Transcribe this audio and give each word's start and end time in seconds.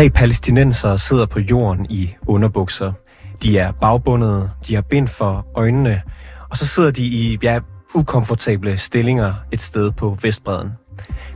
Tre 0.00 0.10
palæstinensere 0.10 0.98
sidder 0.98 1.26
på 1.26 1.40
jorden 1.40 1.86
i 1.90 2.14
underbukser. 2.26 2.92
De 3.42 3.58
er 3.58 3.72
bagbundede, 3.72 4.50
de 4.66 4.74
har 4.74 4.82
bind 4.82 5.08
for 5.08 5.46
øjnene, 5.54 6.02
og 6.50 6.56
så 6.56 6.66
sidder 6.66 6.90
de 6.90 7.02
i 7.02 7.38
ja, 7.42 7.60
ukomfortable 7.94 8.78
stillinger 8.78 9.34
et 9.52 9.62
sted 9.62 9.90
på 9.90 10.18
Vestbreden. 10.22 10.70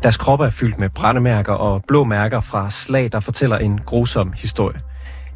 Deres 0.03 0.17
kroppe 0.17 0.45
er 0.45 0.51
fyldt 0.51 0.79
med 0.79 0.89
brændemærker 0.89 1.53
og 1.53 1.83
blå 1.89 2.05
mærker 2.05 2.41
fra 2.41 2.71
slag, 2.71 3.13
der 3.13 3.21
fortæller 3.21 3.59
en 3.59 3.81
grusom 3.87 4.33
historie. 4.37 4.81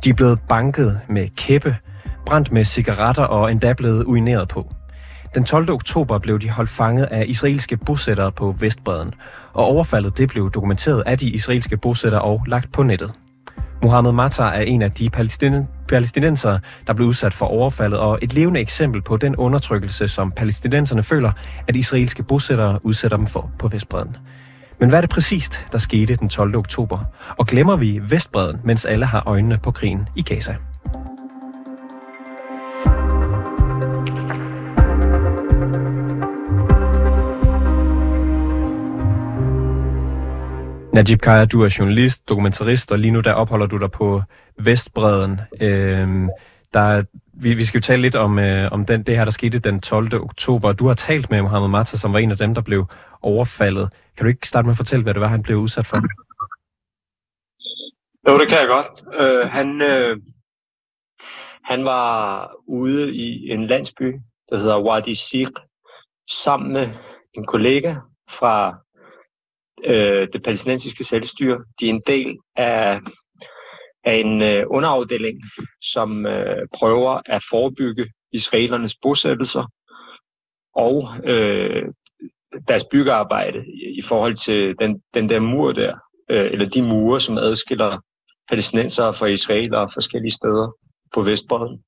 De 0.04 0.10
er 0.10 0.14
blevet 0.14 0.40
banket 0.48 1.00
med 1.08 1.28
kæppe, 1.36 1.76
brændt 2.26 2.52
med 2.52 2.64
cigaretter 2.64 3.24
og 3.24 3.52
endda 3.52 3.72
blevet 3.72 4.04
urineret 4.04 4.48
på. 4.48 4.72
Den 5.34 5.44
12. 5.44 5.70
oktober 5.70 6.18
blev 6.18 6.38
de 6.40 6.50
holdt 6.50 6.70
fanget 6.70 7.04
af 7.04 7.24
israelske 7.28 7.76
bosættere 7.76 8.32
på 8.32 8.54
Vestbreden, 8.58 9.14
og 9.52 9.64
overfaldet 9.64 10.18
det 10.18 10.28
blev 10.28 10.50
dokumenteret 10.50 11.02
af 11.06 11.18
de 11.18 11.30
israelske 11.30 11.76
bosættere 11.76 12.22
og 12.22 12.44
lagt 12.46 12.72
på 12.72 12.82
nettet. 12.82 13.14
Mohammed 13.82 14.12
Matar 14.12 14.50
er 14.50 14.62
en 14.62 14.82
af 14.82 14.92
de 14.92 15.10
palæstinenser, 15.88 16.58
der 16.86 16.92
blev 16.92 17.08
udsat 17.08 17.34
for 17.34 17.46
overfaldet, 17.46 17.98
og 17.98 18.18
et 18.22 18.32
levende 18.34 18.60
eksempel 18.60 19.02
på 19.02 19.16
den 19.16 19.36
undertrykkelse, 19.36 20.08
som 20.08 20.30
palæstinenserne 20.30 21.02
føler, 21.02 21.32
at 21.68 21.76
israelske 21.76 22.22
bosættere 22.22 22.78
udsætter 22.82 23.16
dem 23.16 23.26
for 23.26 23.50
på 23.58 23.68
Vestbreden. 23.68 24.16
Men 24.80 24.88
hvad 24.88 24.98
er 24.98 25.00
det 25.00 25.10
præcist, 25.10 25.66
der 25.72 25.78
skete 25.78 26.16
den 26.16 26.28
12. 26.28 26.56
oktober? 26.56 26.98
Og 27.38 27.46
glemmer 27.46 27.76
vi 27.76 28.00
Vestbreden, 28.02 28.60
mens 28.64 28.84
alle 28.84 29.06
har 29.06 29.22
øjnene 29.26 29.58
på 29.62 29.70
krigen 29.70 30.08
i 30.16 30.22
Gaza? 30.22 30.56
Najib 40.98 41.20
Kaya, 41.20 41.44
du 41.44 41.62
er 41.62 41.76
journalist, 41.78 42.28
dokumentarist, 42.28 42.92
og 42.92 42.98
lige 42.98 43.10
nu 43.10 43.20
der 43.20 43.32
opholder 43.32 43.66
du 43.66 43.78
dig 43.78 43.90
på 43.90 44.22
Vestbreden. 44.56 45.40
Øhm, 45.60 46.28
der, 46.74 47.04
vi, 47.32 47.54
vi 47.54 47.64
skal 47.64 47.78
jo 47.78 47.82
tale 47.82 48.02
lidt 48.02 48.14
om, 48.14 48.38
øh, 48.38 48.72
om 48.72 48.86
den, 48.86 49.02
det 49.02 49.16
her, 49.16 49.24
der 49.24 49.30
skete 49.30 49.58
den 49.58 49.80
12. 49.80 50.14
oktober. 50.14 50.72
Du 50.72 50.86
har 50.86 50.94
talt 50.94 51.30
med 51.30 51.42
Mohammed 51.42 51.68
Mata, 51.68 51.96
som 51.96 52.12
var 52.12 52.18
en 52.18 52.30
af 52.30 52.36
dem, 52.36 52.54
der 52.54 52.62
blev 52.62 52.86
overfaldet. 53.22 53.92
Kan 54.16 54.24
du 54.24 54.28
ikke 54.28 54.48
starte 54.48 54.66
med 54.66 54.72
at 54.72 54.76
fortælle, 54.76 55.02
hvad 55.02 55.14
det 55.14 55.20
var, 55.20 55.28
han 55.28 55.42
blev 55.42 55.56
udsat 55.56 55.86
for? 55.86 55.96
Jo, 58.28 58.38
det 58.38 58.48
kan 58.48 58.58
jeg 58.58 58.68
godt. 58.68 59.20
Øh, 59.20 59.50
han, 59.50 59.82
øh, 59.82 60.16
han 61.64 61.84
var 61.84 62.50
ude 62.66 63.14
i 63.14 63.50
en 63.50 63.66
landsby, 63.66 64.20
der 64.50 64.56
hedder 64.58 64.82
Wadi 64.82 65.14
Sir, 65.14 65.48
sammen 66.30 66.72
med 66.72 66.88
en 67.34 67.46
kollega 67.46 67.94
fra 68.30 68.78
øh, 69.84 70.28
det 70.32 70.42
palæstinensiske 70.42 71.04
selvstyre. 71.04 71.64
De 71.80 71.86
er 71.86 71.90
en 71.90 72.02
del 72.06 72.36
af, 72.56 73.00
af 74.04 74.14
en 74.14 74.42
øh, 74.42 74.64
underafdeling, 74.68 75.40
som 75.82 76.26
øh, 76.26 76.66
prøver 76.78 77.20
at 77.26 77.42
forebygge 77.50 78.12
israelernes 78.32 78.96
bosættelser 79.02 79.72
og 80.74 81.08
øh, 81.24 81.86
deres 82.68 82.84
byggearbejde 82.84 83.64
i, 83.66 83.98
i 83.98 84.02
forhold 84.02 84.34
til 84.34 84.74
den, 84.78 85.02
den 85.14 85.28
der 85.28 85.40
mur 85.40 85.72
der, 85.72 85.94
øh, 86.30 86.52
eller 86.52 86.68
de 86.68 86.82
mure, 86.82 87.20
som 87.20 87.38
adskiller 87.38 87.98
palæstinensere 88.48 89.14
fra 89.14 89.26
israelere 89.26 89.88
forskellige 89.94 90.32
steder 90.32 90.72
på 91.14 91.22
Vestbredden. 91.22 91.82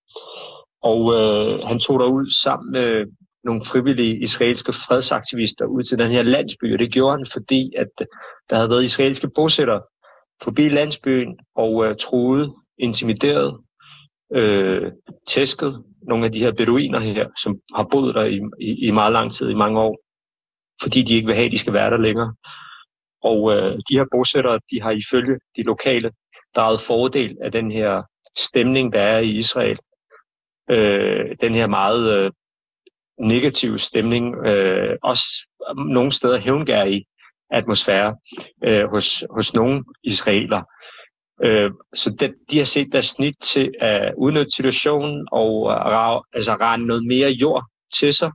Og 0.83 1.15
øh, 1.15 1.67
han 1.67 1.79
tog 1.79 2.01
derud 2.01 2.31
sammen 2.43 2.73
med 2.73 3.07
nogle 3.45 3.65
frivillige 3.65 4.23
israelske 4.23 4.73
fredsaktivister 4.73 5.65
ud 5.65 5.83
til 5.83 5.99
den 5.99 6.11
her 6.11 6.23
landsby, 6.23 6.73
og 6.73 6.79
det 6.79 6.93
gjorde 6.93 7.17
han, 7.17 7.27
fordi 7.33 7.73
at 7.77 7.89
der 8.51 8.57
havde 8.57 8.71
været 8.71 8.85
israelske 8.85 9.31
bosættere 9.35 9.83
forbi 10.43 10.69
landsbyen 10.69 11.39
og 11.55 11.85
øh, 11.85 11.91
uh, 11.91 11.97
troede, 11.97 12.55
intimideret, 12.79 13.61
øh, 14.35 14.93
tæsket 15.29 15.85
nogle 16.03 16.25
af 16.25 16.33
de 16.33 16.39
her 16.39 16.53
beduiner 16.53 17.01
her, 17.01 17.29
som 17.43 17.61
har 17.75 17.87
boet 17.91 18.15
der 18.15 18.25
i, 18.25 18.41
i, 18.61 18.87
i 18.87 18.91
meget 18.91 19.13
lang 19.13 19.33
tid, 19.33 19.51
i 19.51 19.55
mange 19.55 19.81
år, 19.81 19.99
fordi 20.83 21.03
de 21.03 21.15
ikke 21.15 21.27
vil 21.27 21.35
have, 21.35 21.47
at 21.47 21.53
de 21.53 21.59
skal 21.59 21.73
være 21.73 21.91
der 21.91 21.97
længere. 21.97 22.35
Og 23.23 23.53
øh, 23.53 23.73
de 23.73 23.97
her 23.99 24.05
bosættere, 24.13 24.61
de 24.71 24.83
har 24.83 24.91
ifølge 24.91 25.39
de 25.57 25.63
lokale 25.63 26.13
draget 26.57 26.81
fordel 26.81 27.37
af 27.43 27.53
den 27.53 27.71
her 27.71 28.03
stemning, 28.39 28.93
der 28.93 29.01
er 29.01 29.19
i 29.19 29.31
Israel. 29.31 29.79
Øh, 30.71 31.37
den 31.41 31.55
her 31.55 31.67
meget 31.67 32.13
øh, 32.17 32.31
negativ 33.21 33.79
stemning, 33.79 34.47
øh, 34.47 34.97
også 35.03 35.25
nogle 35.77 36.13
steder 36.13 36.39
hævngærig 36.39 37.05
atmosfære 37.51 38.17
øh, 38.65 38.91
hos, 38.91 39.25
hos 39.31 39.55
nogle 39.55 39.85
israeler. 40.05 40.63
Øh, 41.43 41.71
så 41.95 42.11
det, 42.11 42.35
de 42.51 42.57
har 42.59 42.65
set 42.65 42.93
deres 42.93 43.07
snit 43.07 43.35
til 43.41 43.75
at 43.81 44.15
udnytte 44.17 44.51
situationen 44.57 45.29
og 45.33 45.71
øh, 45.71 46.21
altså 46.33 46.57
rende 46.61 46.87
noget 46.87 47.07
mere 47.07 47.31
jord 47.31 47.65
til 47.99 48.13
sig. 48.13 48.33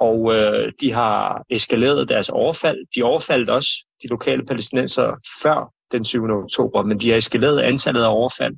Og 0.00 0.34
øh, 0.34 0.72
de 0.80 0.92
har 0.92 1.44
eskaleret 1.50 2.08
deres 2.08 2.28
overfald. 2.28 2.78
De 2.96 3.02
overfaldt 3.02 3.50
også 3.50 3.70
de 4.02 4.08
lokale 4.08 4.46
palæstinenser 4.46 5.14
før 5.42 5.72
den 5.92 6.04
7. 6.04 6.24
oktober, 6.24 6.82
men 6.82 7.00
de 7.00 7.10
har 7.10 7.16
eskaleret 7.16 7.60
antallet 7.60 8.02
af 8.02 8.08
overfald. 8.08 8.54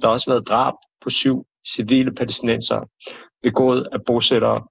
Der 0.00 0.06
har 0.06 0.12
også 0.12 0.30
været 0.30 0.48
drab 0.48 0.74
på 1.02 1.10
syv 1.10 1.46
civile 1.74 2.14
palæstinenser 2.14 2.80
begået 3.42 3.88
af 3.92 3.98
bosættere 4.06 4.62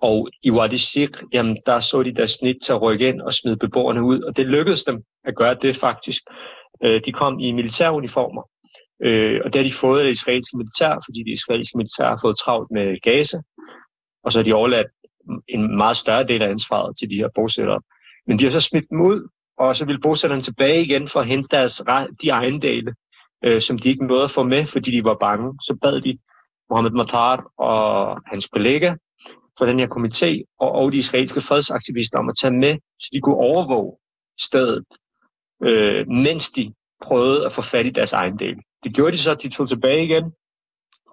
og 0.00 0.28
i 0.42 0.50
Wadi 0.50 0.78
Sik, 0.78 1.10
jamen, 1.32 1.56
der 1.66 1.80
så 1.80 2.02
de 2.02 2.14
deres 2.14 2.30
snit 2.30 2.56
til 2.64 2.72
at 2.72 2.82
rykke 2.82 3.08
ind 3.08 3.20
og 3.20 3.34
smide 3.34 3.56
beboerne 3.56 4.02
ud, 4.02 4.20
og 4.22 4.36
det 4.36 4.46
lykkedes 4.46 4.84
dem 4.84 5.02
at 5.24 5.36
gøre 5.36 5.54
det 5.54 5.76
faktisk. 5.76 6.22
Øh, 6.84 7.00
de 7.06 7.12
kom 7.12 7.38
i 7.38 7.52
militæruniformer, 7.52 8.42
øh, 9.02 9.40
og 9.44 9.52
det 9.52 9.54
har 9.60 9.68
de 9.68 9.74
fået 9.74 9.98
af 9.98 10.04
det 10.04 10.10
israelske 10.10 10.56
militær, 10.56 11.02
fordi 11.06 11.18
det 11.18 11.32
israelske 11.32 11.76
militær 11.76 12.08
har 12.08 12.18
fået 12.22 12.38
travlt 12.38 12.70
med 12.70 13.00
Gaza, 13.00 13.38
og 14.24 14.32
så 14.32 14.38
har 14.38 14.44
de 14.44 14.52
overladt 14.52 14.86
en 15.48 15.76
meget 15.76 15.96
større 15.96 16.26
del 16.26 16.42
af 16.42 16.48
ansvaret 16.48 16.98
til 16.98 17.10
de 17.10 17.16
her 17.16 17.28
bosættere. 17.34 17.80
Men 18.26 18.38
de 18.38 18.44
har 18.44 18.50
så 18.50 18.60
smidt 18.60 18.84
dem 18.90 19.00
ud, 19.00 19.28
og 19.58 19.76
så 19.76 19.84
vil 19.84 20.00
bosætterne 20.00 20.42
tilbage 20.42 20.82
igen 20.82 21.08
for 21.08 21.20
at 21.20 21.26
hente 21.26 21.48
deres, 21.50 21.82
de 22.22 22.28
ejendele, 22.28 22.94
øh, 23.44 23.60
som 23.60 23.78
de 23.78 23.88
ikke 23.88 24.06
nåede 24.06 24.24
at 24.24 24.30
få 24.30 24.42
med, 24.42 24.66
fordi 24.66 24.90
de 24.90 25.04
var 25.04 25.16
bange. 25.20 25.54
Så 25.60 25.78
bad 25.82 26.00
de 26.00 26.18
Mohammed 26.70 26.90
Matar 26.90 27.52
og 27.58 28.18
hans 28.26 28.46
kollega 28.46 28.94
for 29.60 29.66
den 29.66 29.80
her 29.80 29.88
komité 29.96 30.54
og, 30.60 30.72
og 30.72 30.92
de 30.92 30.98
israelske 30.98 31.40
fredsaktivister 31.40 32.18
om 32.18 32.28
at 32.28 32.34
tage 32.40 32.52
med, 32.64 32.78
så 33.00 33.08
de 33.12 33.20
kunne 33.20 33.36
overvåge 33.36 33.96
stedet, 34.40 34.84
øh, 35.62 36.08
mens 36.08 36.50
de 36.50 36.74
prøvede 37.02 37.46
at 37.46 37.52
få 37.52 37.62
fat 37.62 37.86
i 37.86 37.90
deres 37.90 38.12
ejendel. 38.12 38.56
Det 38.84 38.94
gjorde 38.94 39.12
de 39.12 39.18
så, 39.18 39.34
de 39.34 39.48
tog 39.48 39.68
tilbage 39.68 40.04
igen. 40.04 40.32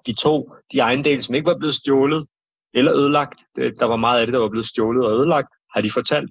De 0.05 0.13
tog 0.15 0.55
de 0.71 0.79
ejendele, 0.79 1.21
som 1.21 1.35
ikke 1.35 1.45
var 1.45 1.57
blevet 1.57 1.75
stjålet 1.75 2.27
eller 2.73 2.93
ødelagt. 2.95 3.39
Der 3.55 3.85
var 3.85 3.95
meget 3.95 4.19
af 4.19 4.27
det, 4.27 4.33
der 4.33 4.39
var 4.39 4.49
blevet 4.49 4.67
stjålet 4.67 5.05
og 5.05 5.11
ødelagt, 5.11 5.49
har 5.73 5.81
de 5.81 5.91
fortalt 5.91 6.29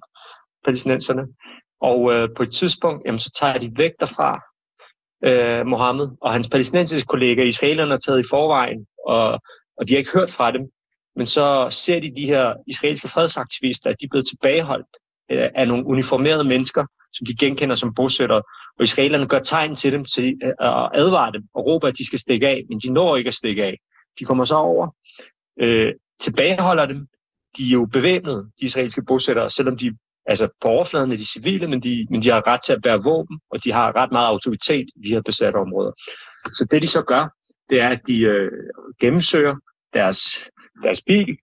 palæstinenserne. 0.65 1.27
Og 1.81 2.13
øh, 2.13 2.29
på 2.37 2.43
et 2.43 2.51
tidspunkt, 2.51 3.05
jamen, 3.05 3.19
så 3.19 3.31
tager 3.39 3.57
de 3.57 3.71
væk 3.77 3.91
derfra, 3.99 4.41
øh, 5.23 5.65
Mohammed 5.65 6.07
og 6.21 6.33
hans 6.33 6.49
palæstinensiske 6.49 7.07
kollega, 7.07 7.43
israelerne 7.43 7.93
er 7.93 7.97
taget 7.97 8.19
i 8.19 8.29
forvejen, 8.29 8.87
og, 9.07 9.39
og 9.77 9.87
de 9.87 9.93
har 9.93 9.97
ikke 9.97 10.13
hørt 10.13 10.31
fra 10.31 10.51
dem. 10.51 10.61
Men 11.17 11.25
så 11.25 11.67
ser 11.69 11.99
de 11.99 12.15
de 12.15 12.25
her 12.25 12.53
israelske 12.67 13.07
fredsaktivister, 13.07 13.89
at 13.89 13.95
de 13.99 14.05
er 14.05 14.09
blevet 14.09 14.27
tilbageholdt 14.27 14.87
øh, 15.31 15.49
af 15.55 15.67
nogle 15.67 15.85
uniformerede 15.85 16.43
mennesker, 16.43 16.85
som 17.13 17.25
de 17.25 17.35
genkender 17.35 17.75
som 17.75 17.93
bosættere. 17.93 18.43
Og 18.79 18.83
israelerne 18.83 19.27
gør 19.27 19.39
tegn 19.39 19.75
til 19.75 19.91
dem 19.91 20.05
til 20.05 20.39
øh, 20.43 20.49
at 20.59 20.89
advare 20.93 21.31
dem 21.31 21.43
og 21.53 21.65
råber, 21.65 21.87
at 21.87 21.97
de 21.97 22.05
skal 22.05 22.19
stikke 22.19 22.47
af, 22.47 22.63
men 22.69 22.79
de 22.79 22.89
når 22.89 23.17
ikke 23.17 23.27
at 23.27 23.33
stikke 23.33 23.63
af. 23.63 23.77
De 24.19 24.25
kommer 24.25 24.43
så 24.43 24.55
over, 24.55 24.87
øh, 25.59 25.93
tilbageholder 26.19 26.85
dem. 26.85 27.07
De 27.57 27.67
er 27.67 27.71
jo 27.71 27.85
bevæbnede, 27.85 28.49
de 28.59 28.65
israelske 28.65 29.03
bosættere, 29.07 29.49
selvom 29.49 29.77
de 29.77 29.97
altså 30.25 30.47
på 30.61 30.67
overfladen 30.67 31.11
er 31.11 31.17
de 31.17 31.25
civile, 31.25 31.67
men 31.67 31.83
de, 31.83 32.07
men 32.09 32.21
de 32.21 32.29
har 32.29 32.47
ret 32.47 32.59
til 32.65 32.73
at 32.73 32.81
bære 32.81 33.03
våben, 33.03 33.39
og 33.51 33.63
de 33.63 33.71
har 33.71 33.95
ret 33.95 34.11
meget 34.11 34.27
autoritet 34.27 34.89
i 34.95 35.07
de 35.07 35.13
her 35.13 35.21
besatte 35.21 35.57
områder. 35.57 35.91
Så 36.53 36.67
det 36.71 36.81
de 36.81 36.87
så 36.87 37.01
gør, 37.01 37.29
det 37.69 37.81
er, 37.81 37.89
at 37.89 38.01
de 38.07 38.19
øh, 38.19 38.51
gennemsøger 39.01 39.55
deres 39.93 40.49
deres 40.83 41.01
bil, 41.01 41.37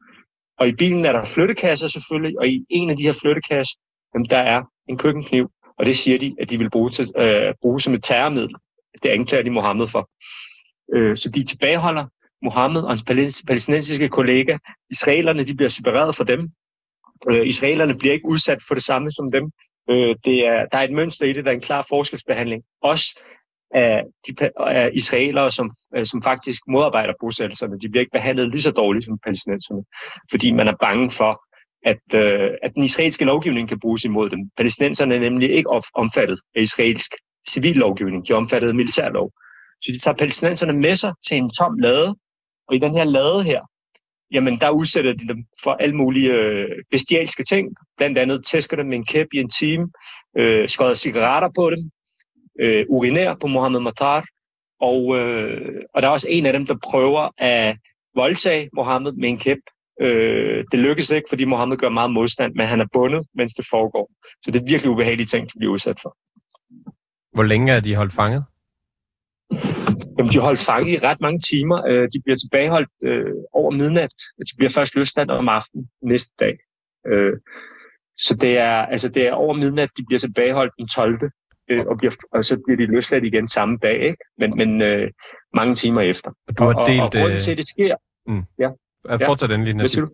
og 0.59 0.69
i 0.69 0.73
bilen 0.73 1.05
er 1.05 1.13
der 1.13 1.25
flyttekasser 1.25 1.87
selvfølgelig, 1.87 2.39
og 2.39 2.49
i 2.49 2.67
en 2.71 2.91
af 2.91 2.97
de 2.97 3.03
her 3.03 3.13
flyttekasser, 3.23 3.77
jamen, 4.15 4.27
der 4.31 4.39
er 4.39 4.63
en 4.89 4.99
køkkenkniv, 4.99 5.51
og 5.79 5.87
det 5.87 5.97
siger 5.97 6.19
de, 6.19 6.37
at 6.41 6.51
de 6.51 6.59
vil 6.59 6.71
bruge, 6.71 6.91
til, 6.91 7.05
øh, 7.17 7.55
bruge 7.61 7.81
som 7.81 7.95
et 7.95 8.05
terrormiddel. 8.05 8.57
Det 9.03 9.09
anklager 9.09 9.45
de 9.45 9.51
Mohammed 9.51 9.87
for. 9.87 10.11
Øh, 10.95 11.17
så 11.17 11.31
de 11.31 11.45
tilbageholder 11.45 12.07
Mohammed 12.43 12.83
og 12.83 12.91
hans 12.91 13.05
palæstinensiske 13.47 14.09
kollega. 14.09 14.59
Israelerne 14.91 15.45
de 15.45 15.55
bliver 15.55 15.69
separeret 15.69 16.17
fra 16.17 16.25
dem. 16.25 16.51
Øh, 17.31 17.47
israelerne 17.47 17.99
bliver 17.99 18.15
ikke 18.15 18.29
udsat 18.29 18.59
for 18.69 18.75
det 18.75 18.85
samme 18.85 19.13
som 19.13 19.33
dem. 19.33 19.51
Øh, 19.91 20.17
det 20.25 20.47
er, 20.47 20.67
der 20.73 20.79
er 20.79 20.83
et 20.83 20.93
mønster 20.93 21.27
i 21.27 21.33
det, 21.33 21.45
der 21.45 21.51
er 21.51 21.55
en 21.55 21.61
klar 21.61 21.87
forskelsbehandling. 21.89 22.63
Også 22.83 23.21
af, 23.75 24.03
de, 24.27 24.51
af 24.57 24.91
israelere, 24.95 25.51
som, 25.51 25.71
øh, 25.97 26.07
som 26.07 26.23
faktisk 26.23 26.61
modarbejder 26.69 27.13
bosættelserne. 27.21 27.81
De 27.81 27.89
bliver 27.89 28.01
ikke 28.01 28.13
behandlet 28.19 28.51
lige 28.51 28.63
så 28.63 28.71
dårligt 28.71 29.05
som 29.05 29.19
palæstinenserne, 29.25 29.85
fordi 30.31 30.53
man 30.53 30.69
er 30.69 30.77
bange 30.81 31.11
for, 31.11 31.43
at, 31.85 32.15
øh, 32.15 32.51
at 32.63 32.75
den 32.75 32.85
israelske 32.85 33.25
lovgivning 33.25 33.69
kan 33.69 33.81
bruges 33.81 34.05
imod 34.05 34.31
dem. 34.31 34.51
Palæstinenserne 34.57 35.15
er 35.15 35.21
nemlig 35.21 35.51
ikke 35.51 35.71
omfattet 35.95 36.41
af 36.57 36.61
israelsk 36.61 37.11
civil 37.49 37.77
lovgivning. 37.77 38.29
De 38.29 38.33
omfattede 38.33 38.75
militærlov. 38.75 39.31
Så 39.83 39.93
de 39.93 39.99
tager 39.99 40.17
palæstinenserne 40.17 40.73
med 40.73 40.95
sig 40.95 41.13
til 41.29 41.37
en 41.37 41.51
tom 41.51 41.79
lade, 41.79 42.17
og 42.69 42.75
i 42.75 42.79
den 42.79 42.97
her 42.97 43.05
lade 43.05 43.43
her, 43.45 43.61
jamen 44.33 44.59
der 44.61 44.71
udsætter 44.71 45.13
de 45.13 45.29
dem 45.29 45.45
for 45.63 45.71
alle 45.71 45.97
mulige 45.97 46.31
øh, 46.31 46.69
bestialske 46.91 47.45
ting. 47.45 47.69
Blandt 47.97 48.19
andet 48.19 48.47
tæsker 48.47 48.77
dem 48.77 48.87
med 48.87 48.97
en 48.97 49.07
kæp 49.07 49.27
i 49.33 49.39
en 49.39 49.51
time, 49.61 49.89
øh, 50.39 50.69
skodder 50.69 50.95
cigaretter 50.95 51.49
på 51.57 51.71
dem, 51.71 51.91
øh, 52.61 52.85
urinær 52.89 53.35
på 53.41 53.47
Mohammed 53.47 53.81
Matar, 53.81 54.27
og, 54.81 55.17
øh, 55.17 55.83
og 55.95 56.03
der 56.03 56.09
er 56.09 56.13
også 56.13 56.29
en 56.31 56.47
af 56.47 56.53
dem, 56.53 56.67
der 56.67 56.77
prøver 56.91 57.31
at 57.39 57.77
voldtage 58.15 58.71
Mohammed 58.73 59.13
med 59.13 59.29
en 59.29 59.39
kæp. 59.39 59.59
Øh, 60.01 60.65
det 60.71 60.79
lykkes 60.79 61.11
ikke, 61.11 61.27
fordi 61.29 61.45
Mohammed 61.45 61.77
gør 61.77 61.89
meget 61.89 62.11
modstand, 62.11 62.55
men 62.55 62.67
han 62.67 62.81
er 62.81 62.87
bundet, 62.93 63.27
mens 63.35 63.55
det 63.55 63.67
foregår. 63.71 64.11
Så 64.45 64.51
det 64.51 64.61
er 64.61 64.67
virkelig 64.67 64.91
ubehagelige 64.91 65.27
ting, 65.27 65.53
de 65.53 65.59
bliver 65.59 65.73
udsat 65.73 66.01
for. 66.03 66.17
Hvor 67.35 67.43
længe 67.43 67.73
er 67.73 67.81
de 67.81 67.95
holdt 67.95 68.13
fanget? 68.13 68.45
Jamen, 70.19 70.33
de 70.33 70.39
er 70.39 70.43
holdt 70.43 70.61
fanget 70.61 70.93
i 70.93 70.99
ret 71.07 71.21
mange 71.21 71.41
timer. 71.41 71.87
Øh, 71.87 72.09
de 72.13 72.23
bliver 72.25 72.37
tilbageholdt 72.37 72.91
øh, 73.05 73.35
over 73.53 73.71
midnat. 73.71 74.13
De 74.39 74.57
bliver 74.57 74.71
først 74.71 74.95
løsladt 74.95 75.31
om 75.31 75.49
aftenen 75.49 75.89
næste 76.03 76.33
dag. 76.41 76.55
Øh, 77.07 77.33
så 78.17 78.37
det 78.41 78.59
er, 78.59 78.77
altså, 78.93 79.09
det 79.09 79.27
er 79.27 79.33
over 79.33 79.55
midnat, 79.55 79.91
de 79.97 80.05
bliver 80.07 80.19
tilbageholdt 80.19 80.73
den 80.79 80.89
12. 80.89 81.31
Øh, 81.69 81.87
og, 81.87 81.99
bliver, 81.99 82.13
og 82.33 82.45
så 82.45 82.57
bliver 82.67 82.77
de 82.77 82.87
løsladt 82.87 83.25
igen 83.25 83.49
samme 83.49 83.79
dag, 83.83 84.03
ikke? 84.03 84.25
men, 84.39 84.57
men 84.57 84.83
øh, 84.83 85.11
mange 85.55 85.75
timer 85.75 86.01
efter. 86.01 86.31
Og 86.49 86.59
du 86.59 86.65
har 86.65 86.85
delt... 86.85 87.01
Og, 87.01 87.05
og, 87.05 87.07
og 87.07 87.13
grunden 87.13 87.39
til, 87.39 87.51
at 87.51 87.57
det 87.57 87.69
sker... 87.69 87.97
Mm. 88.27 88.43
Ja. 88.59 88.69
Fortsæt 89.27 89.51
ja. 89.51 89.55
endelig, 89.55 89.75
Nasib. 89.75 90.03
Du? 90.03 90.09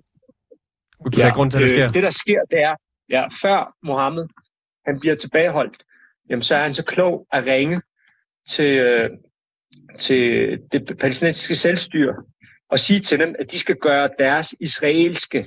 Sagde 1.14 1.28
ja, 1.28 1.34
grund 1.34 1.50
til, 1.50 1.58
at 1.58 1.62
det 1.62 1.68
sker. 1.68 1.88
Øh, 1.88 1.94
det, 1.94 2.02
der 2.02 2.10
sker, 2.10 2.40
det 2.50 2.62
er, 2.62 2.74
ja, 3.08 3.26
før 3.42 3.76
Mohammed 3.82 4.26
han 4.86 5.00
bliver 5.00 5.14
tilbageholdt, 5.14 5.84
jamen, 6.30 6.42
så 6.42 6.54
er 6.54 6.62
han 6.62 6.74
så 6.74 6.84
klog 6.84 7.26
at 7.32 7.46
ringe 7.46 7.82
til, 8.48 8.78
øh, 8.78 9.10
til 9.98 10.22
det 10.72 10.98
palæstinensiske 10.98 11.54
selvstyre 11.54 12.14
og 12.70 12.78
sige 12.78 13.00
til 13.00 13.20
dem, 13.20 13.34
at 13.38 13.50
de 13.50 13.58
skal 13.58 13.76
gøre 13.76 14.08
deres 14.18 14.54
israelske 14.60 15.46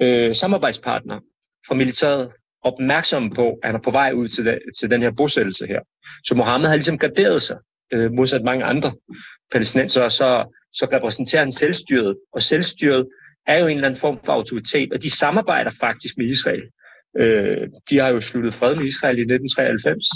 øh, 0.00 0.34
samarbejdspartnere 0.34 1.20
fra 1.66 1.74
militæret 1.74 2.32
opmærksomme 2.62 3.30
på, 3.30 3.48
at 3.48 3.68
han 3.68 3.74
er 3.74 3.80
på 3.80 3.90
vej 3.90 4.12
ud 4.12 4.28
til, 4.28 4.44
det, 4.44 4.58
til 4.80 4.90
den 4.90 5.02
her 5.02 5.10
bosættelse 5.10 5.66
her. 5.66 5.80
Så 6.24 6.34
Mohammed 6.34 6.68
har 6.68 6.76
ligesom 6.76 6.98
garderet 6.98 7.42
sig, 7.42 7.56
øh, 7.92 8.12
modsat 8.12 8.42
mange 8.42 8.64
andre 8.64 8.92
palæstinenser, 9.52 10.08
så, 10.08 10.56
så 10.72 10.88
repræsenterer 10.92 11.42
han 11.42 11.52
selvstyret, 11.52 12.16
og 12.32 12.42
selvstyret 12.42 13.06
er 13.46 13.58
jo 13.58 13.66
en 13.66 13.76
eller 13.76 13.88
anden 13.88 14.00
form 14.00 14.18
for 14.24 14.32
autoritet, 14.32 14.92
og 14.92 15.02
de 15.02 15.10
samarbejder 15.10 15.70
faktisk 15.80 16.14
med 16.18 16.26
Israel. 16.26 16.62
Øh, 17.18 17.68
de 17.90 17.98
har 17.98 18.08
jo 18.08 18.20
sluttet 18.20 18.54
fred 18.54 18.74
med 18.76 18.84
Israel 18.84 19.18
i 19.18 19.20
1993, 19.20 20.08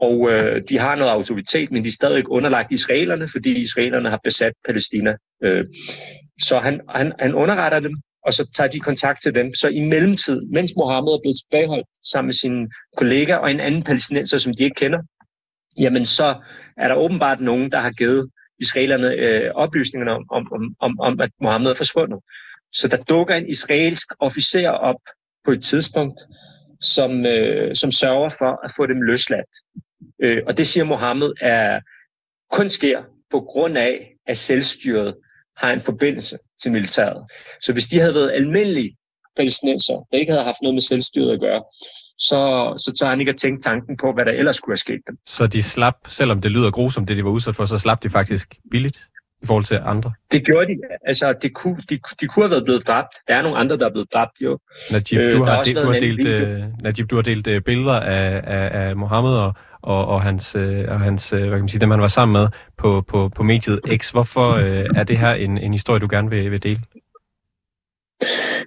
og 0.00 0.30
øh, 0.30 0.62
de 0.68 0.78
har 0.78 0.96
noget 0.96 1.10
autoritet, 1.10 1.70
men 1.72 1.82
de 1.84 1.88
er 1.88 1.92
stadig 1.92 2.28
underlagt 2.28 2.72
israelerne, 2.72 3.28
fordi 3.28 3.62
israelerne 3.62 4.10
har 4.10 4.20
besat 4.24 4.52
Palæstina. 4.66 5.16
Øh, 5.44 5.64
så 6.42 6.58
han, 6.58 6.80
han, 6.88 7.12
han 7.18 7.34
underretter 7.34 7.80
dem, 7.80 7.94
og 8.26 8.32
så 8.32 8.50
tager 8.56 8.70
de 8.70 8.80
kontakt 8.80 9.22
til 9.22 9.34
dem. 9.34 9.54
Så 9.54 9.68
i 9.68 9.80
mellemtid, 9.80 10.42
mens 10.42 10.72
Mohammed 10.76 11.12
er 11.12 11.22
blevet 11.22 11.36
tilbageholdt 11.42 11.88
sammen 12.12 12.26
med 12.26 12.34
sine 12.34 12.68
kollegaer 12.96 13.36
og 13.36 13.50
en 13.50 13.60
anden 13.60 13.82
palæstinenser, 13.82 14.38
som 14.38 14.54
de 14.56 14.64
ikke 14.64 14.74
kender, 14.74 15.02
jamen 15.78 16.06
så 16.06 16.42
er 16.76 16.88
der 16.88 16.94
åbenbart 16.94 17.40
nogen, 17.40 17.72
der 17.72 17.78
har 17.78 17.90
givet 17.90 18.30
israelerne 18.60 19.08
øh, 19.12 19.50
oplysningerne 19.54 20.12
om, 20.12 20.24
om, 20.30 20.74
om, 20.80 21.00
om, 21.00 21.20
at 21.20 21.30
Mohammed 21.40 21.70
er 21.70 21.74
forsvundet. 21.74 22.20
Så 22.72 22.88
der 22.88 22.96
dukker 22.96 23.34
en 23.34 23.48
israelsk 23.48 24.06
officer 24.20 24.68
op 24.68 25.00
på 25.44 25.50
et 25.50 25.62
tidspunkt, 25.62 26.20
som, 26.80 27.26
øh, 27.26 27.74
som 27.74 27.92
sørger 27.92 28.28
for 28.28 28.64
at 28.64 28.70
få 28.76 28.86
dem 28.86 29.02
løsladt. 29.02 29.52
Øh, 30.22 30.42
og 30.46 30.58
det 30.58 30.66
siger 30.66 30.84
Mohammed 30.84 31.32
er 31.40 31.80
kun 32.50 32.68
sker 32.68 33.02
på 33.30 33.40
grund 33.40 33.78
af, 33.78 34.16
at 34.26 34.36
selvstyret 34.36 35.16
har 35.56 35.70
en 35.72 35.80
forbindelse 35.80 36.38
til 36.62 36.72
militæret. 36.72 37.26
Så 37.62 37.72
hvis 37.72 37.86
de 37.86 37.98
havde 37.98 38.14
været 38.14 38.30
almindelige 38.30 38.96
palæstinenser, 39.36 40.06
der 40.10 40.18
ikke 40.18 40.32
havde 40.32 40.44
haft 40.44 40.62
noget 40.62 40.74
med 40.74 40.80
selvstyret 40.80 41.32
at 41.32 41.40
gøre, 41.40 41.62
så, 42.18 42.38
så 42.84 42.92
tør 43.00 43.08
han 43.08 43.20
ikke 43.20 43.30
at 43.30 43.36
tænke 43.36 43.62
tanken 43.62 43.96
på, 43.96 44.12
hvad 44.12 44.24
der 44.24 44.32
ellers 44.32 44.60
kunne 44.60 44.72
have 44.72 44.76
sket 44.76 45.00
dem. 45.08 45.16
Så 45.26 45.46
de 45.46 45.62
slap, 45.62 45.96
selvom 46.08 46.40
det 46.40 46.50
lyder 46.50 46.70
grusomt, 46.70 47.08
det 47.08 47.16
de 47.16 47.24
var 47.24 47.30
udsat 47.30 47.56
for, 47.56 47.64
så 47.64 47.78
slap 47.78 48.02
de 48.02 48.10
faktisk 48.10 48.54
billigt 48.70 49.08
i 49.42 49.46
forhold 49.46 49.64
til 49.64 49.80
andre? 49.84 50.12
Det 50.32 50.44
gjorde 50.44 50.66
de. 50.66 50.78
Altså, 51.06 51.34
det 51.42 51.54
kunne, 51.54 51.82
de, 51.90 52.00
de 52.20 52.26
kunne 52.26 52.42
have 52.42 52.50
været 52.50 52.64
blevet 52.64 52.86
dræbt. 52.86 53.08
Der 53.28 53.34
er 53.34 53.42
nogle 53.42 53.58
andre, 53.58 53.78
der 53.78 53.86
er 53.86 53.90
blevet 53.90 54.08
dræbt, 54.14 54.32
jo. 54.40 54.58
Najib, 54.90 55.18
du, 55.32 55.40
øh, 55.40 55.46
har, 55.46 55.62
del, 55.62 55.74
du, 55.76 55.86
har 55.92 55.98
delt, 55.98 56.26
uh, 56.26 56.82
Najib, 56.82 57.10
du 57.10 57.14
har 57.16 57.22
delt 57.22 57.46
uh, 57.46 57.60
billeder 57.60 58.00
af, 58.00 58.40
af, 58.44 58.88
af 58.88 58.96
Mohammed 58.96 59.30
og, 59.30 59.54
og, 59.82 60.06
og 60.06 60.22
hans, 60.22 60.54
øh, 60.54 60.84
og 60.88 61.00
hans 61.00 61.32
øh, 61.32 61.38
hvad 61.40 61.50
kan 61.50 61.60
man 61.60 61.68
sige, 61.68 61.80
dem 61.80 61.90
han 61.90 62.00
var 62.00 62.08
sammen 62.08 62.32
med 62.32 62.48
på, 62.76 63.00
på, 63.00 63.28
på 63.28 63.42
mediet 63.42 63.80
X. 63.96 64.10
Hvorfor 64.10 64.52
øh, 64.52 64.86
er 64.94 65.04
det 65.04 65.18
her 65.18 65.34
en, 65.34 65.58
en 65.58 65.72
historie, 65.72 66.00
du 66.00 66.08
gerne 66.10 66.30
vil, 66.30 66.50
vil 66.50 66.62
dele? 66.62 66.80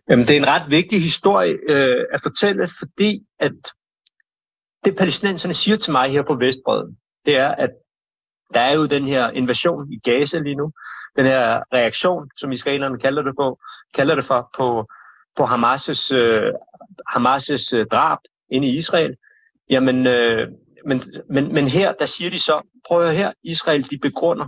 Jamen, 0.09 0.27
det 0.27 0.33
er 0.33 0.38
en 0.38 0.47
ret 0.47 0.71
vigtig 0.71 1.01
historie 1.01 1.57
øh, 1.69 2.06
at 2.13 2.21
fortælle, 2.21 2.67
fordi 2.79 3.23
at 3.39 3.53
det 4.85 4.95
palæstinenserne 4.95 5.53
siger 5.53 5.77
til 5.77 5.91
mig 5.91 6.12
her 6.12 6.23
på 6.23 6.35
Vestbreden, 6.35 6.97
det 7.25 7.38
er, 7.38 7.50
at 7.50 7.69
der 8.53 8.59
er 8.59 8.73
jo 8.73 8.85
den 8.85 9.07
her 9.07 9.29
invasion 9.29 9.91
i 9.91 10.00
Gaza 10.03 10.39
lige 10.39 10.56
nu, 10.56 10.71
den 11.15 11.25
her 11.25 11.63
reaktion, 11.73 12.29
som 12.38 12.51
israelerne 12.51 13.00
kalder 13.00 13.21
det, 13.21 13.33
på, 13.39 13.59
kalder 13.94 14.15
det 14.15 14.23
for, 14.23 14.50
på, 14.57 14.88
på 15.38 15.45
Hamas' 15.45 16.15
øh, 16.15 16.53
Hamas' 17.09 17.75
øh, 17.75 17.85
drab 17.91 18.17
inde 18.51 18.67
i 18.67 18.75
Israel. 18.75 19.15
Jamen, 19.69 20.07
øh, 20.07 20.47
men, 20.85 21.03
men, 21.29 21.53
men 21.53 21.67
her, 21.67 21.93
der 21.93 22.05
siger 22.05 22.29
de 22.29 22.39
så, 22.39 22.61
prøv 22.87 23.07
at 23.07 23.15
her, 23.15 23.31
Israel, 23.43 23.89
de 23.89 23.97
begrunder 23.97 24.47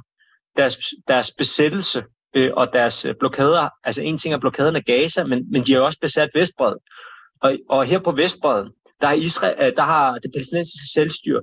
deres, 0.58 0.78
deres 1.08 1.32
besættelse 1.38 2.04
øh, 2.36 2.52
og 2.54 2.74
deres 2.74 3.06
øh, 3.06 3.16
blokader. 3.20 3.70
Altså 3.84 4.04
en 4.04 4.18
ting 4.18 4.34
er 4.34 4.40
blokaden 4.40 4.76
af 4.76 4.86
Gaza, 4.86 5.24
men, 5.24 5.52
men 5.52 5.64
de 5.66 5.74
har 5.74 5.82
også 5.82 6.00
besat 6.02 6.30
Vestbredden. 6.34 6.80
Og, 7.42 7.58
og 7.70 7.86
her 7.86 8.00
på 8.00 8.12
Vestbredden, 8.12 8.72
der 9.02 9.08
har, 9.08 9.14
Israel, 9.14 9.56
øh, 9.60 9.76
der 9.76 9.84
har 9.84 10.20
det 10.20 10.32
palæstinensiske 10.34 10.88
selvstyre 10.94 11.42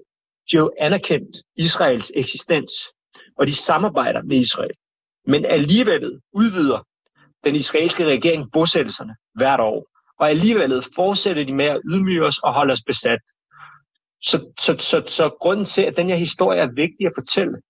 de 0.51 0.57
har 0.57 0.65
jo 0.65 0.73
anerkendt 0.81 1.37
Israels 1.57 2.13
eksistens, 2.15 2.73
og 3.39 3.47
de 3.47 3.55
samarbejder 3.55 4.23
med 4.23 4.37
Israel. 4.37 4.71
Men 5.27 5.45
alligevel 5.45 6.21
udvider 6.33 6.87
den 7.45 7.55
israelske 7.55 8.05
regering 8.05 8.53
bosættelserne 8.53 9.17
hvert 9.35 9.61
år, 9.61 9.87
og 10.21 10.31
alligevel 10.31 10.83
fortsætter 10.95 11.45
de 11.45 11.55
med 11.55 11.65
at 11.65 11.81
ydmyge 11.85 12.27
os 12.27 12.39
og 12.39 12.55
holde 12.55 12.73
os 12.73 12.83
besat. 12.87 13.21
Så, 14.27 14.53
så, 14.61 14.77
så, 14.79 15.03
så 15.07 15.31
grunden 15.41 15.65
til, 15.65 15.83
at 15.83 15.97
den 15.97 16.09
her 16.09 16.17
historie 16.17 16.61
er 16.61 16.75
vigtig 16.75 17.07
at 17.07 17.13
fortælle, 17.17 17.61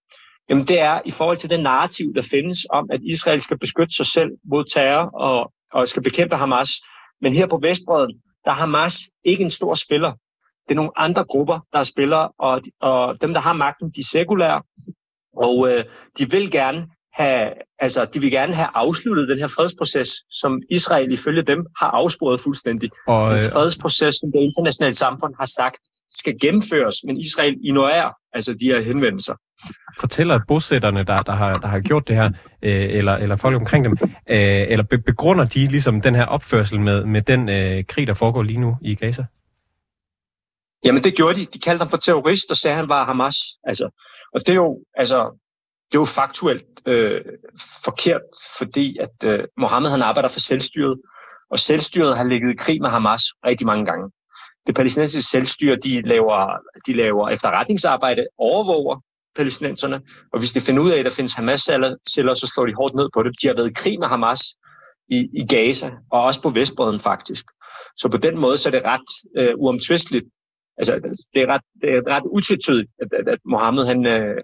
jamen 0.50 0.64
det 0.64 0.80
er 0.80 1.00
i 1.04 1.10
forhold 1.10 1.36
til 1.36 1.50
den 1.50 1.60
narrativ, 1.60 2.14
der 2.14 2.22
findes 2.22 2.58
om, 2.70 2.88
at 2.90 3.00
Israel 3.02 3.40
skal 3.40 3.58
beskytte 3.58 3.96
sig 3.96 4.06
selv 4.06 4.30
mod 4.44 4.64
terror 4.64 5.10
og, 5.20 5.52
og 5.72 5.88
skal 5.88 6.02
bekæmpe 6.02 6.36
Hamas. 6.36 6.70
Men 7.20 7.34
her 7.34 7.46
på 7.46 7.58
Vestbreden, 7.62 8.22
der 8.44 8.50
er 8.50 8.54
Hamas 8.54 8.98
ikke 9.24 9.44
en 9.44 9.50
stor 9.50 9.74
spiller. 9.74 10.12
Det 10.68 10.70
er 10.70 10.74
nogle 10.74 10.98
andre 10.98 11.24
grupper, 11.24 11.60
der 11.72 11.78
er 11.78 11.82
spillere, 11.82 12.28
og, 12.38 12.62
og 12.80 13.20
dem, 13.20 13.34
der 13.34 13.40
har 13.40 13.52
magten, 13.52 13.90
de 13.90 14.00
er 14.00 14.04
sekulære, 14.04 14.62
og 15.36 15.72
øh, 15.72 15.84
de 16.18 16.30
vil 16.30 16.50
gerne 16.50 16.88
have, 17.14 17.52
altså, 17.78 18.04
de 18.04 18.20
vil 18.20 18.30
gerne 18.30 18.54
have 18.54 18.68
afsluttet 18.74 19.28
den 19.28 19.38
her 19.38 19.46
fredsproces, 19.46 20.10
som 20.30 20.62
Israel 20.70 21.12
ifølge 21.12 21.42
dem 21.42 21.66
har 21.80 21.86
afsporet 21.86 22.40
fuldstændig. 22.40 22.90
Og, 23.06 23.32
øh, 23.32 23.44
en 23.44 23.50
fredsproces, 23.52 24.14
som 24.14 24.32
det 24.32 24.40
internationale 24.40 24.94
samfund 24.94 25.34
har 25.38 25.46
sagt, 25.46 25.80
skal 26.08 26.34
gennemføres, 26.40 26.96
men 27.04 27.16
Israel 27.16 27.56
ignorerer 27.62 28.10
altså 28.32 28.54
de 28.54 28.64
her 28.64 28.80
henvendelser. 28.80 29.34
Fortæller 30.00 30.40
bosætterne, 30.48 31.04
der, 31.04 31.22
der, 31.22 31.32
har, 31.32 31.58
der 31.58 31.68
har 31.68 31.80
gjort 31.80 32.08
det 32.08 32.16
her, 32.16 32.30
øh, 32.62 32.90
eller, 32.90 33.12
eller 33.12 33.36
folk 33.36 33.56
omkring 33.56 33.84
dem, 33.84 33.96
øh, 34.02 34.66
eller 34.68 34.84
begrunder 35.06 35.44
de 35.44 35.66
ligesom 35.66 36.00
den 36.00 36.14
her 36.14 36.26
opførsel 36.26 36.80
med, 36.80 37.04
med 37.04 37.22
den 37.22 37.48
øh, 37.48 37.84
krig, 37.84 38.06
der 38.06 38.14
foregår 38.14 38.42
lige 38.42 38.60
nu 38.60 38.76
i 38.82 38.94
Gaza? 38.94 39.24
Jamen 40.84 41.04
det 41.04 41.16
gjorde 41.16 41.34
de. 41.40 41.46
De 41.54 41.58
kaldte 41.58 41.82
ham 41.82 41.90
for 41.90 41.96
terrorist 41.96 42.50
og 42.50 42.56
sagde, 42.56 42.74
at 42.74 42.80
han 42.80 42.88
var 42.88 43.04
Hamas. 43.04 43.36
Altså, 43.64 43.90
og 44.34 44.40
det 44.40 44.48
er 44.48 44.54
jo, 44.54 44.78
altså, 44.96 45.40
det 45.88 45.96
er 45.96 46.00
jo 46.00 46.04
faktuelt 46.04 46.66
øh, 46.86 47.20
forkert, 47.84 48.22
fordi 48.58 48.98
at 49.00 49.16
øh, 49.24 49.44
Mohammed 49.56 49.90
han 49.90 50.02
arbejder 50.02 50.28
for 50.28 50.40
selvstyret, 50.40 51.00
og 51.50 51.58
selvstyret 51.58 52.16
har 52.16 52.24
ligget 52.24 52.52
i 52.52 52.56
krig 52.56 52.80
med 52.80 52.90
Hamas 52.90 53.22
rigtig 53.46 53.66
mange 53.66 53.86
gange. 53.86 54.10
Det 54.66 54.74
palæstinensiske 54.74 55.30
selvstyre, 55.30 55.76
de 55.76 56.02
laver, 56.02 56.58
de 56.86 56.92
laver 56.92 57.28
efterretningsarbejde, 57.28 58.26
overvåger 58.38 59.00
palæstinenserne, 59.36 60.00
og 60.32 60.38
hvis 60.38 60.52
de 60.52 60.60
finder 60.60 60.82
ud 60.82 60.90
af, 60.90 60.98
at 60.98 61.04
der 61.04 61.10
findes 61.10 61.32
Hamas-celler, 61.32 62.34
så 62.34 62.52
slår 62.54 62.66
de 62.66 62.74
hårdt 62.74 62.94
ned 62.94 63.08
på 63.14 63.22
det. 63.22 63.42
De 63.42 63.46
har 63.46 63.54
været 63.54 63.70
i 63.70 63.74
krig 63.76 63.98
med 63.98 64.08
Hamas 64.08 64.40
i, 65.08 65.28
i 65.32 65.46
Gaza, 65.46 65.90
og 66.12 66.22
også 66.22 66.42
på 66.42 66.50
Vestbreden 66.50 67.00
faktisk. 67.00 67.44
Så 67.96 68.08
på 68.08 68.16
den 68.16 68.38
måde 68.38 68.56
så 68.56 68.68
er 68.68 68.70
det 68.70 68.84
ret 68.84 69.10
øh, 69.36 69.54
uomtvisteligt, 69.56 70.24
altså, 70.78 70.92
det 71.34 71.42
er 71.42 71.46
ret, 71.46 71.62
det 71.82 71.90
er 71.90 72.02
ret 72.06 72.26
utvetydigt, 72.26 72.90
at, 73.02 73.08
at, 73.12 73.28
at 73.28 73.38
Mohammed 73.44 73.86
han, 73.86 74.06
øh, 74.06 74.36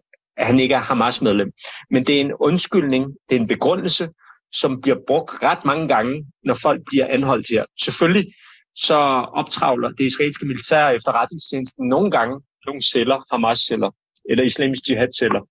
han 0.46 0.60
ikke 0.60 0.74
er 0.74 0.78
Hamas-medlem. 0.78 1.52
Men 1.90 2.04
det 2.06 2.16
er 2.16 2.20
en 2.20 2.32
undskyldning, 2.40 3.04
det 3.28 3.36
er 3.36 3.40
en 3.40 3.46
begrundelse, 3.46 4.08
som 4.52 4.80
bliver 4.80 4.96
brugt 5.06 5.30
ret 5.42 5.64
mange 5.64 5.88
gange, 5.88 6.26
når 6.44 6.54
folk 6.62 6.80
bliver 6.86 7.06
anholdt 7.06 7.46
her. 7.50 7.64
Selvfølgelig 7.84 8.34
så 8.76 8.96
optravler 9.40 9.88
det 9.88 10.04
israelske 10.04 10.46
militær 10.46 10.88
efterretningstjenesten 10.88 11.88
nogle 11.88 12.10
gange 12.10 12.40
nogle 12.66 12.82
celler, 12.82 13.24
Hamas-celler, 13.32 13.90
eller 14.30 14.44
islamisk 14.44 14.82
jihad-celler. 14.90 15.42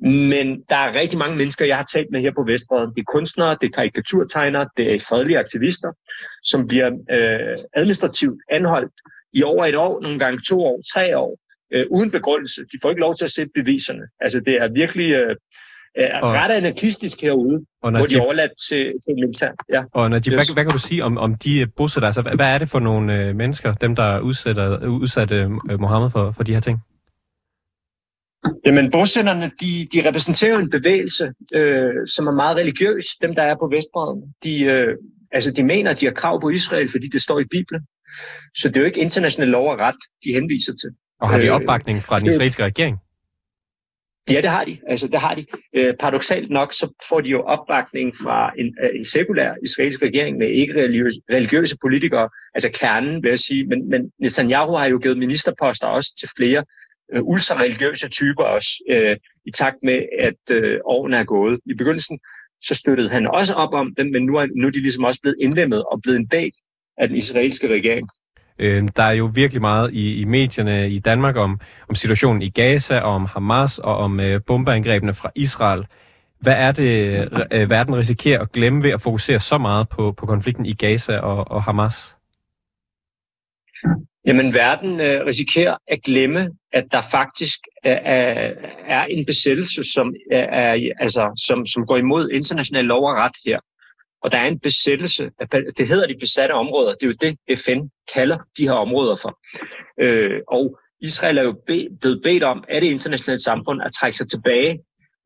Men 0.00 0.62
der 0.68 0.76
er 0.76 0.94
rigtig 1.00 1.18
mange 1.18 1.36
mennesker, 1.36 1.66
jeg 1.66 1.76
har 1.76 1.84
talt 1.84 2.10
med 2.12 2.20
her 2.20 2.32
på 2.34 2.44
Vestbreden. 2.46 2.94
Det 2.94 3.00
er 3.00 3.12
kunstnere, 3.12 3.56
det 3.60 3.66
er 3.66 3.76
karikaturtegnere, 3.80 4.68
det 4.76 4.94
er 4.94 5.06
fredelige 5.08 5.38
aktivister, 5.38 5.92
som 6.44 6.66
bliver 6.66 6.90
øh, 7.10 7.56
administrativt 7.76 8.40
anholdt 8.50 8.92
i 9.32 9.42
over 9.42 9.66
et 9.66 9.76
år, 9.76 10.00
nogle 10.00 10.18
gange 10.18 10.40
to 10.48 10.60
år, 10.64 10.82
tre 10.94 11.18
år, 11.18 11.38
øh, 11.74 11.86
uden 11.90 12.10
begrundelse. 12.10 12.62
De 12.62 12.78
får 12.82 12.90
ikke 12.90 13.00
lov 13.00 13.14
til 13.16 13.24
at 13.24 13.30
se 13.30 13.46
beviserne. 13.54 14.02
Altså 14.20 14.40
det 14.40 14.54
er 14.62 14.68
virkelig 14.72 15.10
øh, 15.10 15.36
og, 16.22 16.32
ret 16.32 16.50
anarkistisk 16.50 17.20
herude, 17.20 17.66
og 17.82 17.90
hvor 17.90 18.06
de 18.06 18.14
er 18.14 18.20
overladt 18.20 18.52
til, 18.68 18.92
til 19.04 19.14
militær. 19.14 19.50
Ja. 19.72 19.82
Og 19.92 20.10
Najib, 20.10 20.26
yes. 20.26 20.34
hvad, 20.34 20.54
hvad 20.54 20.64
kan 20.64 20.72
du 20.72 20.78
sige 20.78 21.04
om, 21.04 21.18
om 21.18 21.34
de 21.34 21.66
bosætter? 21.76 22.06
Altså, 22.06 22.22
hvad, 22.22 22.32
hvad 22.32 22.54
er 22.54 22.58
det 22.58 22.68
for 22.68 22.78
nogle 22.78 23.28
øh, 23.28 23.36
mennesker, 23.36 23.74
dem 23.74 23.96
der 23.96 24.20
udsætter, 24.20 24.86
udsatte 24.86 25.34
øh, 25.70 25.80
Mohammed 25.80 26.10
for, 26.10 26.30
for 26.30 26.42
de 26.42 26.54
her 26.54 26.60
ting? 26.60 26.78
Jamen, 28.66 28.90
bosætterne, 28.90 29.50
de, 29.60 29.86
de 29.92 30.08
repræsenterer 30.08 30.58
en 30.58 30.70
bevægelse, 30.70 31.32
øh, 31.54 31.94
som 32.06 32.26
er 32.26 32.32
meget 32.32 32.56
religiøs. 32.56 33.06
Dem, 33.22 33.34
der 33.34 33.42
er 33.42 33.54
på 33.54 33.70
Vestbredden, 33.72 34.34
de, 34.44 34.60
øh, 34.60 34.96
altså, 35.32 35.50
de 35.50 35.64
mener, 35.64 35.90
at 35.90 36.00
de 36.00 36.06
har 36.06 36.12
krav 36.12 36.40
på 36.40 36.50
Israel, 36.50 36.88
fordi 36.90 37.08
det 37.08 37.22
står 37.22 37.40
i 37.40 37.44
Bibelen. 37.44 37.82
Så 38.54 38.68
det 38.68 38.76
er 38.76 38.80
jo 38.80 38.86
ikke 38.86 39.00
international 39.00 39.48
lov 39.48 39.70
og 39.72 39.78
ret, 39.78 39.96
de 40.24 40.32
henviser 40.32 40.72
til. 40.72 40.90
Og 41.20 41.28
har 41.28 41.38
de 41.38 41.46
øh, 41.46 41.54
opbakning 41.54 42.02
fra 42.02 42.20
den 42.20 42.28
israelske 42.28 42.64
regering? 42.64 42.98
Ja, 44.30 44.40
det 44.40 44.50
har 44.50 44.64
de. 44.64 44.78
Altså, 44.86 45.08
det 45.08 45.20
har 45.20 45.34
de. 45.34 45.46
Øh, 45.74 45.94
paradoxalt 46.00 46.50
nok, 46.50 46.72
så 46.72 46.92
får 47.08 47.20
de 47.20 47.30
jo 47.30 47.42
opbakning 47.42 48.16
fra 48.16 48.52
en, 48.58 48.76
øh, 48.82 48.90
en 48.94 49.04
sekulær 49.04 49.54
israelsk 49.64 50.02
regering 50.02 50.38
med 50.38 50.48
ikke 50.48 50.74
religiøse, 50.74 51.20
religiøse 51.30 51.76
politikere, 51.80 52.28
altså 52.54 52.70
kernen, 52.80 53.22
vil 53.22 53.28
jeg 53.28 53.38
sige. 53.38 53.66
Men, 53.66 53.88
men 53.88 54.12
Netanyahu 54.20 54.72
har 54.72 54.86
jo 54.86 54.98
givet 54.98 55.18
ministerposter 55.18 55.86
også 55.86 56.14
til 56.20 56.28
flere 56.36 56.64
øh, 57.12 57.22
ultra-religiøse 57.22 58.08
typer 58.08 58.44
også, 58.44 58.70
øh, 58.90 59.16
i 59.46 59.50
takt 59.50 59.76
med, 59.82 60.02
at 60.18 60.56
øh, 60.56 60.80
årene 60.84 61.16
er 61.16 61.24
gået. 61.24 61.60
I 61.66 61.74
begyndelsen 61.74 62.18
så 62.62 62.74
støttede 62.74 63.08
han 63.08 63.26
også 63.26 63.54
op 63.54 63.74
om 63.74 63.94
dem, 63.94 64.06
men 64.06 64.22
nu 64.26 64.36
er, 64.36 64.46
nu 64.56 64.66
er 64.66 64.70
de 64.70 64.80
ligesom 64.80 65.04
også 65.04 65.20
blevet 65.20 65.36
indlemmet 65.40 65.84
og 65.84 66.02
blevet 66.02 66.18
en 66.18 66.26
del 66.26 66.52
af 66.98 67.08
den 67.08 67.16
israelske 67.16 67.68
regering. 67.68 68.08
Øh, 68.58 68.88
der 68.96 69.02
er 69.02 69.12
jo 69.12 69.30
virkelig 69.34 69.60
meget 69.60 69.92
i, 69.92 70.14
i 70.14 70.24
medierne 70.24 70.90
i 70.90 70.98
Danmark 70.98 71.36
om, 71.36 71.60
om 71.88 71.94
situationen 71.94 72.42
i 72.42 72.48
Gaza, 72.48 72.98
og 72.98 73.14
om 73.14 73.24
Hamas 73.24 73.78
og 73.78 73.96
om 73.96 74.20
øh, 74.20 74.40
bombeangrebene 74.46 75.14
fra 75.14 75.30
Israel. 75.34 75.86
Hvad 76.40 76.54
er 76.56 76.72
det, 76.72 77.20
øh, 77.32 77.40
øh, 77.52 77.70
verden 77.70 77.96
risikerer 77.96 78.40
at 78.40 78.52
glemme 78.52 78.82
ved 78.82 78.90
at 78.90 79.02
fokusere 79.02 79.40
så 79.40 79.58
meget 79.58 79.88
på, 79.88 80.12
på 80.12 80.26
konflikten 80.26 80.66
i 80.66 80.72
Gaza 80.72 81.18
og, 81.18 81.50
og 81.50 81.62
Hamas? 81.62 82.14
Jamen, 84.26 84.54
verden 84.54 85.00
øh, 85.00 85.26
risikerer 85.26 85.76
at 85.88 86.02
glemme, 86.02 86.50
at 86.72 86.84
der 86.92 87.00
faktisk 87.00 87.58
øh, 87.86 87.92
er, 87.92 88.52
er 88.86 89.04
en 89.04 89.26
besættelse, 89.26 89.84
som, 89.84 90.14
øh, 90.32 90.38
er, 90.38 90.92
altså, 91.00 91.42
som, 91.46 91.66
som 91.66 91.86
går 91.86 91.96
imod 91.96 92.30
international 92.30 92.84
lov 92.84 93.04
og 93.04 93.16
ret 93.16 93.36
her. 93.46 93.58
Og 94.22 94.32
der 94.32 94.38
er 94.38 94.46
en 94.46 94.58
besættelse, 94.58 95.30
det 95.78 95.88
hedder 95.88 96.06
de 96.06 96.16
besatte 96.20 96.52
områder, 96.52 96.94
det 96.94 97.02
er 97.02 97.06
jo 97.06 97.34
det, 97.48 97.58
FN 97.58 97.80
kalder 98.14 98.38
de 98.58 98.62
her 98.62 98.72
områder 98.72 99.16
for. 99.16 99.38
Øh, 100.00 100.40
og 100.48 100.78
Israel 101.00 101.38
er 101.38 101.42
jo 101.42 101.52
be, 101.66 101.88
blevet 102.00 102.22
bedt 102.22 102.42
om 102.42 102.64
af 102.68 102.80
det 102.80 102.88
internationale 102.88 103.42
samfund 103.42 103.82
at 103.82 103.92
trække 103.92 104.18
sig 104.18 104.26
tilbage 104.28 104.78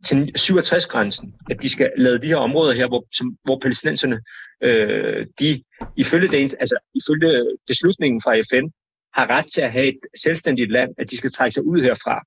til 0.05 0.33
67-grænsen, 0.39 1.35
at 1.51 1.63
de 1.63 1.69
skal 1.69 1.91
lade 1.97 2.23
de 2.23 2.27
her 2.27 2.37
områder 2.37 2.75
her, 2.75 2.89
hvor, 2.89 3.07
som, 3.13 3.37
hvor 3.45 3.59
palæstinenserne, 3.59 4.21
øh, 4.63 5.27
de 5.41 5.63
ifølge, 5.97 6.29
det, 6.29 6.55
altså, 6.61 6.77
ifølge 6.95 7.47
beslutningen 7.67 8.21
fra 8.23 8.35
FN, 8.51 8.67
har 9.15 9.27
ret 9.31 9.47
til 9.55 9.61
at 9.61 9.73
have 9.73 9.89
et 9.89 9.99
selvstændigt 10.17 10.71
land, 10.71 10.91
at 10.99 11.11
de 11.11 11.17
skal 11.17 11.31
trække 11.31 11.55
sig 11.55 11.65
ud 11.65 11.83
herfra. 11.83 12.23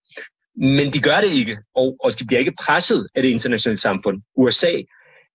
Men 0.56 0.94
de 0.94 1.00
gør 1.00 1.22
det 1.22 1.32
ikke, 1.32 1.58
og, 1.76 1.96
og 2.00 2.20
de 2.20 2.26
bliver 2.26 2.40
ikke 2.40 2.54
presset 2.60 3.08
af 3.16 3.22
det 3.24 3.30
internationale 3.30 3.78
samfund. 3.78 4.22
USA 4.36 4.72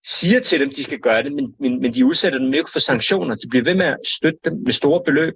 siger 0.06 0.40
til 0.40 0.60
dem, 0.60 0.70
de 0.74 0.84
skal 0.84 0.98
gøre 0.98 1.22
det, 1.22 1.32
men, 1.32 1.54
men, 1.60 1.80
men 1.80 1.94
de 1.94 2.06
udsætter 2.06 2.38
dem 2.38 2.54
ikke 2.54 2.70
for 2.72 2.78
sanktioner. 2.78 3.34
De 3.34 3.48
bliver 3.48 3.64
ved 3.64 3.74
med 3.74 3.86
at 3.86 3.96
støtte 4.18 4.38
dem 4.44 4.52
med 4.64 4.72
store 4.72 5.02
beløb. 5.04 5.34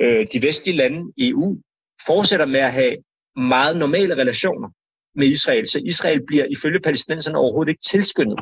Øh, 0.00 0.26
de 0.32 0.42
vestlige 0.42 0.76
lande 0.76 1.12
i 1.16 1.28
EU 1.28 1.58
fortsætter 2.06 2.46
med 2.46 2.60
at 2.60 2.72
have 2.72 2.96
meget 3.36 3.76
normale 3.76 4.14
relationer 4.16 4.68
med 5.14 5.26
Israel, 5.26 5.66
så 5.70 5.80
Israel 5.84 6.26
bliver 6.26 6.44
ifølge 6.44 6.80
palæstinenserne 6.80 7.38
overhovedet 7.38 7.70
ikke 7.70 7.82
tilskyndet 7.90 8.38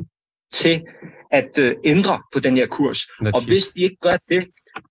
til 0.52 0.82
at 1.30 1.58
øh, 1.58 1.76
ændre 1.84 2.22
på 2.32 2.40
den 2.40 2.56
her 2.56 2.66
kurs. 2.66 2.98
Og 3.34 3.44
hvis 3.44 3.68
de 3.68 3.82
ikke 3.82 3.96
gør 4.02 4.16
det, 4.28 4.46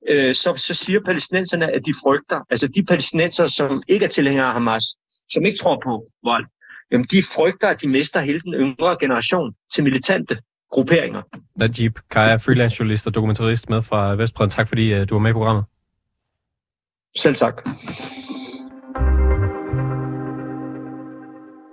øh, 0.09 0.35
så, 0.35 0.53
så 0.55 0.73
siger 0.73 0.99
palæstinenserne, 1.05 1.71
at 1.71 1.85
de 1.85 1.93
frygter, 2.03 2.39
altså 2.49 2.67
de 2.67 2.83
palæstinenser, 2.83 3.47
som 3.47 3.77
ikke 3.87 4.05
er 4.05 4.09
tilhængere 4.09 4.45
af 4.47 4.53
Hamas, 4.53 4.83
som 5.29 5.45
ikke 5.45 5.57
tror 5.57 5.81
på 5.83 6.11
vold, 6.23 6.45
jamen 6.91 7.05
de 7.11 7.23
frygter, 7.35 7.67
at 7.67 7.81
de 7.81 7.89
mister 7.89 8.21
hele 8.21 8.39
den 8.39 8.53
yngre 8.53 8.97
generation 8.99 9.53
til 9.73 9.83
militante 9.83 10.37
grupperinger. 10.71 11.21
Najib 11.55 11.95
Kaya, 12.11 12.35
freelance 12.35 12.75
journalist 12.79 13.07
og 13.07 13.15
dokumentarist 13.15 13.69
med 13.69 13.81
fra 13.81 14.15
Vestbreden. 14.15 14.49
Tak 14.49 14.67
fordi 14.67 14.93
uh, 14.93 15.07
du 15.09 15.15
var 15.15 15.19
med 15.19 15.29
i 15.29 15.33
programmet. 15.33 15.63
Selv 17.17 17.35
tak. 17.35 17.69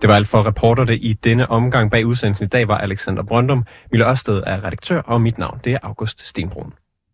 Det 0.02 0.08
var 0.08 0.16
alt 0.16 0.28
for 0.28 0.46
reporterne 0.46 0.96
i 0.96 1.12
denne 1.12 1.50
omgang. 1.50 1.90
Bag 1.90 2.06
udsendelsen 2.06 2.44
i 2.44 2.48
dag 2.48 2.68
var 2.68 2.78
Alexander 2.78 3.22
Brøndum. 3.22 3.64
Mille 3.90 4.10
Ørsted 4.10 4.42
er 4.46 4.64
redaktør, 4.64 5.00
og 5.00 5.20
mit 5.20 5.38
navn 5.38 5.60
det 5.64 5.72
er 5.72 5.78
August 5.82 6.26
Stenbrun. 6.26 6.74